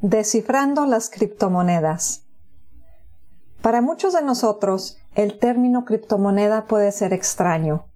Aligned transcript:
Descifrando 0.00 0.86
las 0.86 1.10
criptomonedas. 1.10 2.24
Para 3.62 3.80
muchos 3.80 4.12
de 4.12 4.22
nosotros, 4.22 4.98
el 5.14 5.38
término 5.38 5.84
criptomoneda 5.84 6.66
puede 6.66 6.92
ser 6.92 7.12
extraño. 7.12 7.86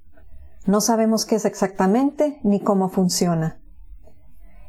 No 0.64 0.80
sabemos 0.80 1.26
qué 1.26 1.36
es 1.36 1.44
exactamente 1.44 2.40
ni 2.42 2.60
cómo 2.60 2.88
funciona. 2.88 3.60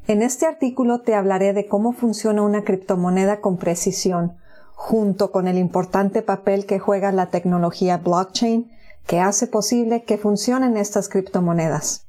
En 0.07 0.21
este 0.21 0.47
artículo 0.47 1.01
te 1.01 1.15
hablaré 1.15 1.53
de 1.53 1.67
cómo 1.67 1.93
funciona 1.93 2.41
una 2.41 2.63
criptomoneda 2.63 3.41
con 3.41 3.57
precisión, 3.57 4.37
junto 4.73 5.31
con 5.31 5.47
el 5.47 5.57
importante 5.57 6.21
papel 6.21 6.65
que 6.65 6.79
juega 6.79 7.11
la 7.11 7.27
tecnología 7.27 7.97
blockchain 7.97 8.71
que 9.05 9.19
hace 9.19 9.47
posible 9.47 10.03
que 10.03 10.17
funcionen 10.17 10.77
estas 10.77 11.09
criptomonedas. 11.09 12.07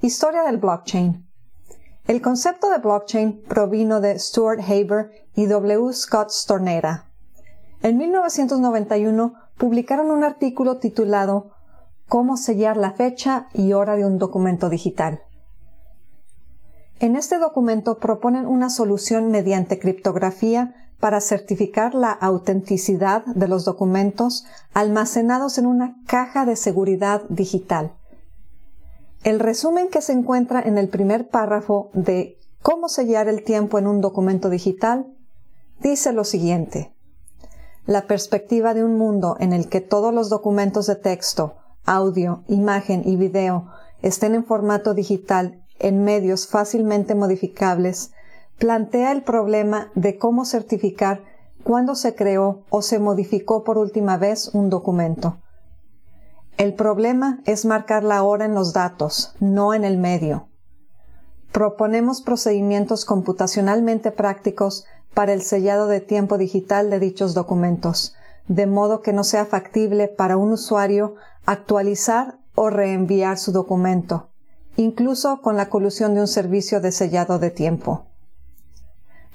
Historia 0.00 0.42
del 0.42 0.58
blockchain. 0.58 1.26
El 2.06 2.20
concepto 2.20 2.68
de 2.68 2.76
blockchain 2.76 3.40
provino 3.48 4.02
de 4.02 4.18
Stuart 4.18 4.60
Haber 4.60 5.10
y 5.34 5.46
W. 5.46 5.90
Scott 5.94 6.28
Stornera. 6.28 7.06
En 7.82 7.96
1991 7.96 9.32
publicaron 9.56 10.10
un 10.10 10.22
artículo 10.22 10.76
titulado 10.76 11.52
Cómo 12.06 12.36
sellar 12.36 12.76
la 12.76 12.92
fecha 12.92 13.48
y 13.54 13.72
hora 13.72 13.96
de 13.96 14.04
un 14.04 14.18
documento 14.18 14.68
digital. 14.68 15.22
En 17.00 17.16
este 17.16 17.38
documento 17.38 17.96
proponen 17.96 18.46
una 18.46 18.68
solución 18.68 19.30
mediante 19.30 19.78
criptografía 19.78 20.74
para 21.00 21.22
certificar 21.22 21.94
la 21.94 22.12
autenticidad 22.12 23.24
de 23.24 23.48
los 23.48 23.64
documentos 23.64 24.44
almacenados 24.74 25.56
en 25.56 25.64
una 25.64 25.96
caja 26.06 26.44
de 26.44 26.56
seguridad 26.56 27.22
digital. 27.30 27.94
El 29.24 29.40
resumen 29.40 29.88
que 29.88 30.02
se 30.02 30.12
encuentra 30.12 30.60
en 30.60 30.76
el 30.76 30.90
primer 30.90 31.28
párrafo 31.28 31.88
de 31.94 32.38
Cómo 32.60 32.90
sellar 32.90 33.26
el 33.26 33.42
tiempo 33.42 33.78
en 33.78 33.86
un 33.86 34.02
documento 34.02 34.50
digital 34.50 35.06
dice 35.80 36.12
lo 36.12 36.24
siguiente. 36.24 36.94
La 37.86 38.06
perspectiva 38.06 38.74
de 38.74 38.84
un 38.84 38.98
mundo 38.98 39.36
en 39.40 39.54
el 39.54 39.70
que 39.70 39.80
todos 39.80 40.12
los 40.12 40.28
documentos 40.28 40.86
de 40.86 40.96
texto, 40.96 41.54
audio, 41.86 42.44
imagen 42.48 43.02
y 43.06 43.16
video 43.16 43.70
estén 44.02 44.34
en 44.34 44.44
formato 44.44 44.92
digital 44.92 45.64
en 45.78 46.04
medios 46.04 46.46
fácilmente 46.46 47.14
modificables 47.14 48.12
plantea 48.58 49.10
el 49.10 49.22
problema 49.22 49.90
de 49.94 50.18
cómo 50.18 50.44
certificar 50.44 51.22
cuándo 51.62 51.94
se 51.94 52.14
creó 52.14 52.64
o 52.68 52.82
se 52.82 52.98
modificó 52.98 53.64
por 53.64 53.78
última 53.78 54.18
vez 54.18 54.50
un 54.54 54.68
documento. 54.68 55.38
El 56.56 56.74
problema 56.74 57.40
es 57.46 57.64
marcar 57.64 58.04
la 58.04 58.22
hora 58.22 58.44
en 58.44 58.54
los 58.54 58.72
datos, 58.72 59.34
no 59.40 59.74
en 59.74 59.84
el 59.84 59.98
medio. 59.98 60.46
Proponemos 61.50 62.22
procedimientos 62.22 63.04
computacionalmente 63.04 64.12
prácticos 64.12 64.84
para 65.14 65.32
el 65.32 65.42
sellado 65.42 65.88
de 65.88 66.00
tiempo 66.00 66.38
digital 66.38 66.90
de 66.90 67.00
dichos 67.00 67.34
documentos, 67.34 68.14
de 68.46 68.66
modo 68.66 69.00
que 69.00 69.12
no 69.12 69.24
sea 69.24 69.46
factible 69.46 70.06
para 70.06 70.36
un 70.36 70.52
usuario 70.52 71.16
actualizar 71.44 72.38
o 72.54 72.70
reenviar 72.70 73.36
su 73.36 73.50
documento, 73.50 74.28
incluso 74.76 75.40
con 75.40 75.56
la 75.56 75.68
colusión 75.68 76.14
de 76.14 76.20
un 76.20 76.28
servicio 76.28 76.80
de 76.80 76.92
sellado 76.92 77.40
de 77.40 77.50
tiempo. 77.50 78.06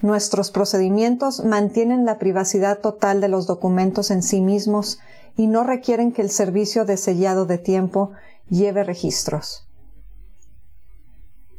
Nuestros 0.01 0.51
procedimientos 0.51 1.43
mantienen 1.43 2.05
la 2.05 2.17
privacidad 2.17 2.79
total 2.79 3.19
de 3.19 3.27
los 3.27 3.45
documentos 3.45 4.09
en 4.09 4.23
sí 4.23 4.39
mismos 4.39 4.99
y 5.39 5.47
no 5.47 5.63
requieren 5.63 6.11
que 6.11 6.21
el 6.21 6.31
servicio 6.31 6.83
de 6.83 6.97
sellado 6.97 7.45
de 7.45 7.57
tiempo 7.57 8.11
lleve 8.49 8.83
registros. 8.83 9.69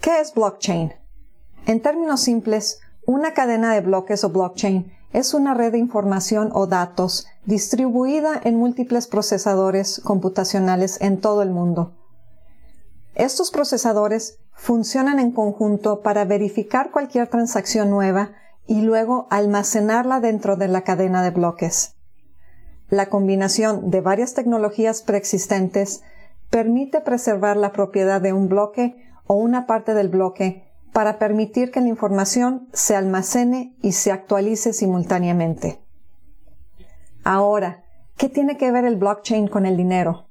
¿Qué 0.03 0.20
es 0.20 0.34
blockchain? 0.34 0.92
En 1.64 1.81
términos 1.81 2.20
simples, 2.20 2.81
una 3.06 3.33
cadena 3.33 3.72
de 3.72 3.81
bloques 3.81 4.22
o 4.22 4.28
blockchain 4.28 4.92
es 5.14 5.33
una 5.33 5.55
red 5.55 5.72
de 5.72 5.78
información 5.78 6.50
o 6.53 6.67
datos 6.67 7.27
distribuida 7.47 8.39
en 8.45 8.56
múltiples 8.56 9.06
procesadores 9.06 10.03
computacionales 10.05 11.00
en 11.00 11.19
todo 11.19 11.41
el 11.41 11.49
mundo. 11.49 11.97
Estos 13.15 13.50
procesadores 13.50 14.41
funcionan 14.53 15.19
en 15.19 15.32
conjunto 15.32 16.03
para 16.03 16.26
verificar 16.26 16.91
cualquier 16.91 17.28
transacción 17.28 17.88
nueva 17.88 18.32
y 18.66 18.82
luego 18.82 19.26
almacenarla 19.31 20.21
dentro 20.21 20.56
de 20.56 20.69
la 20.69 20.82
cadena 20.82 21.22
de 21.22 21.31
bloques. 21.31 21.94
La 22.91 23.06
combinación 23.06 23.91
de 23.91 24.01
varias 24.01 24.34
tecnologías 24.34 25.03
preexistentes 25.03 26.03
permite 26.51 27.01
preservar 27.01 27.56
la 27.56 27.71
propiedad 27.71 28.21
de 28.21 28.33
un 28.33 28.49
bloque 28.49 28.97
o 29.27 29.34
una 29.34 29.67
parte 29.67 29.95
del 29.95 30.09
bloque 30.09 30.65
para 30.93 31.21
permitir 31.21 31.71
que 31.71 31.81
la 31.81 31.87
información 31.87 32.69
se 32.73 32.97
almacene 32.97 33.77
y 33.81 33.93
se 33.93 34.11
actualice 34.11 34.73
simultáneamente. 34.73 35.81
Ahora, 37.23 37.84
¿qué 38.17 38.29
tiene 38.29 38.56
que 38.56 38.73
ver 38.73 38.84
el 38.84 38.97
blockchain 38.97 39.47
con 39.47 39.67
el 39.67 39.77
dinero? 39.77 40.27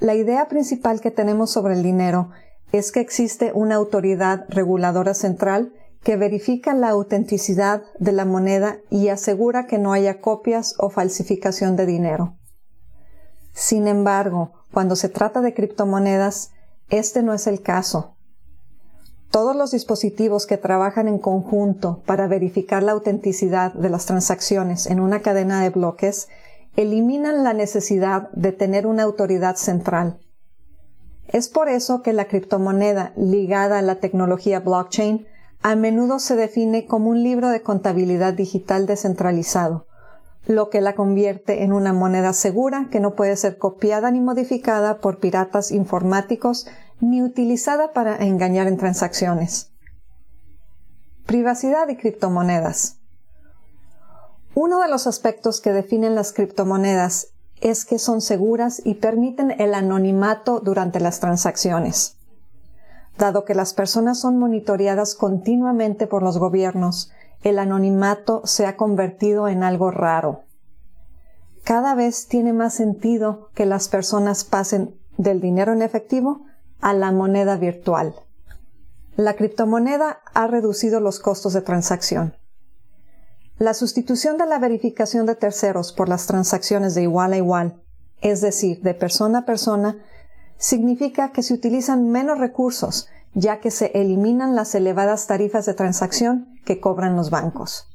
La 0.00 0.16
idea 0.16 0.48
principal 0.48 1.00
que 1.00 1.12
tenemos 1.12 1.52
sobre 1.52 1.74
el 1.74 1.84
dinero 1.84 2.30
es 2.72 2.90
que 2.90 2.98
existe 2.98 3.52
una 3.54 3.76
autoridad 3.76 4.46
reguladora 4.48 5.14
central 5.14 5.72
que 6.04 6.16
verifica 6.16 6.74
la 6.74 6.90
autenticidad 6.90 7.82
de 7.98 8.12
la 8.12 8.26
moneda 8.26 8.76
y 8.90 9.08
asegura 9.08 9.66
que 9.66 9.78
no 9.78 9.94
haya 9.94 10.20
copias 10.20 10.74
o 10.78 10.90
falsificación 10.90 11.76
de 11.76 11.86
dinero. 11.86 12.36
Sin 13.54 13.88
embargo, 13.88 14.52
cuando 14.72 14.96
se 14.96 15.08
trata 15.08 15.40
de 15.40 15.54
criptomonedas, 15.54 16.50
este 16.90 17.22
no 17.22 17.32
es 17.32 17.46
el 17.46 17.62
caso. 17.62 18.16
Todos 19.30 19.56
los 19.56 19.70
dispositivos 19.70 20.46
que 20.46 20.58
trabajan 20.58 21.08
en 21.08 21.18
conjunto 21.18 22.02
para 22.04 22.28
verificar 22.28 22.82
la 22.82 22.92
autenticidad 22.92 23.72
de 23.72 23.88
las 23.88 24.04
transacciones 24.04 24.86
en 24.86 25.00
una 25.00 25.22
cadena 25.22 25.62
de 25.62 25.70
bloques 25.70 26.28
eliminan 26.76 27.44
la 27.44 27.54
necesidad 27.54 28.30
de 28.32 28.52
tener 28.52 28.86
una 28.86 29.04
autoridad 29.04 29.56
central. 29.56 30.18
Es 31.28 31.48
por 31.48 31.70
eso 31.70 32.02
que 32.02 32.12
la 32.12 32.26
criptomoneda 32.26 33.12
ligada 33.16 33.78
a 33.78 33.82
la 33.82 33.96
tecnología 33.96 34.60
blockchain 34.60 35.26
a 35.64 35.76
menudo 35.76 36.18
se 36.18 36.36
define 36.36 36.84
como 36.84 37.08
un 37.08 37.22
libro 37.22 37.48
de 37.48 37.62
contabilidad 37.62 38.34
digital 38.34 38.84
descentralizado, 38.84 39.86
lo 40.46 40.68
que 40.68 40.82
la 40.82 40.94
convierte 40.94 41.62
en 41.62 41.72
una 41.72 41.94
moneda 41.94 42.34
segura 42.34 42.88
que 42.90 43.00
no 43.00 43.14
puede 43.14 43.34
ser 43.34 43.56
copiada 43.56 44.10
ni 44.10 44.20
modificada 44.20 44.98
por 44.98 45.20
piratas 45.20 45.70
informáticos 45.70 46.66
ni 47.00 47.22
utilizada 47.22 47.94
para 47.94 48.14
engañar 48.16 48.66
en 48.66 48.76
transacciones. 48.76 49.72
Privacidad 51.24 51.88
y 51.88 51.96
criptomonedas. 51.96 52.98
Uno 54.54 54.80
de 54.80 54.88
los 54.88 55.06
aspectos 55.06 55.62
que 55.62 55.72
definen 55.72 56.14
las 56.14 56.34
criptomonedas 56.34 57.28
es 57.62 57.86
que 57.86 57.98
son 57.98 58.20
seguras 58.20 58.82
y 58.84 58.96
permiten 58.96 59.58
el 59.58 59.72
anonimato 59.72 60.60
durante 60.60 61.00
las 61.00 61.20
transacciones. 61.20 62.18
Dado 63.18 63.44
que 63.44 63.54
las 63.54 63.74
personas 63.74 64.18
son 64.20 64.38
monitoreadas 64.38 65.14
continuamente 65.14 66.06
por 66.06 66.22
los 66.22 66.38
gobiernos, 66.38 67.12
el 67.42 67.58
anonimato 67.58 68.42
se 68.44 68.66
ha 68.66 68.76
convertido 68.76 69.48
en 69.48 69.62
algo 69.62 69.90
raro. 69.90 70.42
Cada 71.62 71.94
vez 71.94 72.26
tiene 72.26 72.52
más 72.52 72.74
sentido 72.74 73.50
que 73.54 73.66
las 73.66 73.88
personas 73.88 74.44
pasen 74.44 74.98
del 75.16 75.40
dinero 75.40 75.72
en 75.72 75.82
efectivo 75.82 76.42
a 76.80 76.92
la 76.92 77.12
moneda 77.12 77.56
virtual. 77.56 78.14
La 79.16 79.34
criptomoneda 79.34 80.20
ha 80.34 80.46
reducido 80.46 81.00
los 81.00 81.20
costos 81.20 81.52
de 81.52 81.62
transacción. 81.62 82.34
La 83.58 83.72
sustitución 83.72 84.36
de 84.36 84.46
la 84.46 84.58
verificación 84.58 85.26
de 85.26 85.36
terceros 85.36 85.92
por 85.92 86.08
las 86.08 86.26
transacciones 86.26 86.94
de 86.94 87.02
igual 87.02 87.32
a 87.32 87.36
igual, 87.36 87.80
es 88.20 88.40
decir, 88.40 88.82
de 88.82 88.94
persona 88.94 89.40
a 89.40 89.44
persona, 89.44 89.98
significa 90.58 91.32
que 91.32 91.42
se 91.42 91.54
utilizan 91.54 92.10
menos 92.10 92.38
recursos, 92.38 93.08
ya 93.34 93.60
que 93.60 93.70
se 93.70 93.90
eliminan 93.94 94.54
las 94.54 94.74
elevadas 94.74 95.26
tarifas 95.26 95.66
de 95.66 95.74
transacción 95.74 96.48
que 96.64 96.80
cobran 96.80 97.16
los 97.16 97.30
bancos. 97.30 97.88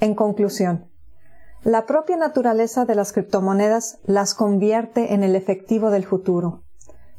En 0.00 0.14
conclusión, 0.14 0.90
la 1.62 1.84
propia 1.84 2.16
naturaleza 2.16 2.86
de 2.86 2.94
las 2.94 3.12
criptomonedas 3.12 3.98
las 4.04 4.34
convierte 4.34 5.12
en 5.12 5.22
el 5.22 5.36
efectivo 5.36 5.90
del 5.90 6.06
futuro. 6.06 6.62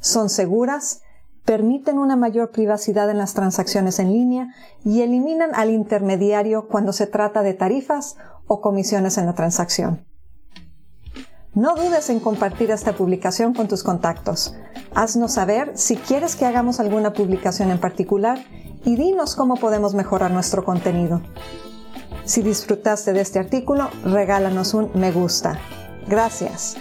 Son 0.00 0.28
seguras, 0.28 1.02
permiten 1.44 1.98
una 1.98 2.16
mayor 2.16 2.50
privacidad 2.50 3.08
en 3.08 3.18
las 3.18 3.34
transacciones 3.34 4.00
en 4.00 4.12
línea 4.12 4.48
y 4.84 5.02
eliminan 5.02 5.54
al 5.54 5.70
intermediario 5.70 6.66
cuando 6.66 6.92
se 6.92 7.06
trata 7.06 7.42
de 7.42 7.54
tarifas 7.54 8.16
o 8.46 8.60
comisiones 8.60 9.16
en 9.16 9.26
la 9.26 9.34
transacción. 9.34 10.06
No 11.54 11.74
dudes 11.74 12.08
en 12.08 12.18
compartir 12.18 12.70
esta 12.70 12.94
publicación 12.94 13.52
con 13.52 13.68
tus 13.68 13.82
contactos. 13.82 14.54
Haznos 14.94 15.32
saber 15.32 15.72
si 15.74 15.96
quieres 15.96 16.34
que 16.34 16.46
hagamos 16.46 16.80
alguna 16.80 17.12
publicación 17.12 17.70
en 17.70 17.78
particular 17.78 18.38
y 18.86 18.96
dinos 18.96 19.36
cómo 19.36 19.56
podemos 19.56 19.92
mejorar 19.92 20.30
nuestro 20.30 20.64
contenido. 20.64 21.20
Si 22.24 22.40
disfrutaste 22.40 23.12
de 23.12 23.20
este 23.20 23.38
artículo, 23.38 23.90
regálanos 24.02 24.72
un 24.72 24.90
me 24.94 25.12
gusta. 25.12 25.58
Gracias. 26.08 26.78